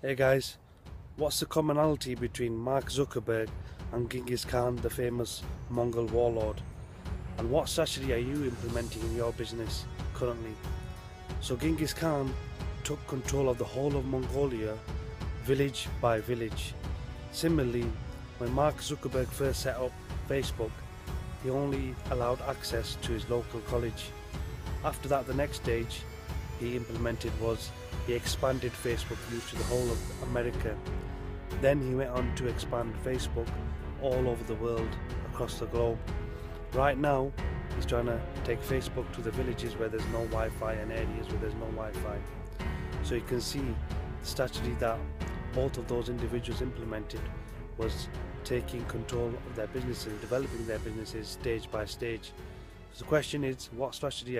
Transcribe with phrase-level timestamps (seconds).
[0.00, 0.58] Hey guys,
[1.16, 3.48] what's the commonality between Mark Zuckerberg
[3.90, 6.60] and Genghis Khan, the famous Mongol warlord?
[7.36, 10.54] And what strategy are you implementing in your business currently?
[11.40, 12.32] So Genghis Khan
[12.84, 14.78] took control of the whole of Mongolia,
[15.42, 16.74] village by village.
[17.32, 17.90] Similarly,
[18.38, 19.90] when Mark Zuckerberg first set up
[20.28, 20.70] Facebook,
[21.42, 24.12] he only allowed access to his local college.
[24.84, 26.02] After that, the next stage
[26.58, 27.70] he implemented was
[28.06, 30.76] he expanded Facebook use to the whole of America.
[31.60, 33.48] Then he went on to expand Facebook
[34.02, 34.88] all over the world,
[35.32, 35.98] across the globe.
[36.72, 37.32] Right now,
[37.76, 41.40] he's trying to take Facebook to the villages where there's no Wi-Fi and areas where
[41.40, 42.18] there's no Wi-Fi.
[43.02, 44.98] So you can see the strategy that
[45.52, 47.20] both of those individuals implemented
[47.76, 48.08] was
[48.44, 52.32] taking control of their businesses, and developing their businesses stage by stage.
[52.92, 54.38] So the question is, what strategy